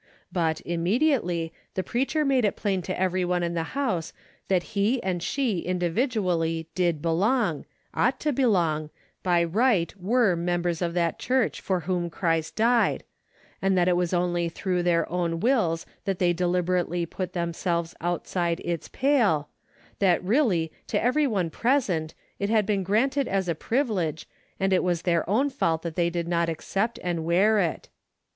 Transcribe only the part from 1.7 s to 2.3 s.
the preacher